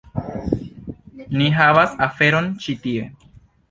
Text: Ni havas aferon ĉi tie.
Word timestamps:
Ni 1.41 1.51
havas 1.59 1.97
aferon 2.09 2.53
ĉi 2.67 2.81
tie. 2.87 3.11